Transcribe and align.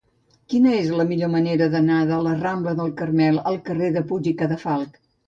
Quina 0.51 0.71
és 0.77 0.87
la 0.99 1.03
millor 1.11 1.29
manera 1.33 1.67
d'anar 1.75 1.97
de 2.11 2.17
la 2.29 2.31
rambla 2.39 2.73
del 2.79 2.89
Carmel 3.03 3.39
al 3.53 3.61
carrer 3.69 3.91
de 3.99 4.05
Puig 4.13 4.31
i 4.33 4.35
Cadafalch? 4.41 4.99